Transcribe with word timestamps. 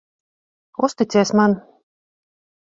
Uzticies 0.87 1.33
man. 1.41 1.53